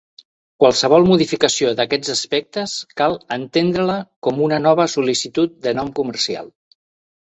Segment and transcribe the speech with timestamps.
[0.61, 6.51] Qualsevol modificació d'aquests aspectes cal entendre-la com una nova sol·licitud de nom comercial.